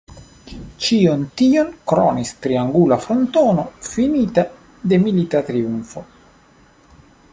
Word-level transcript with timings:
Ĉion 0.85 1.25
tion 1.41 1.69
kronis 1.91 2.31
triangula 2.45 2.97
frontono 3.03 3.67
finita 3.89 4.47
de 4.93 5.01
milita 5.05 5.43
triumfo. 5.51 6.05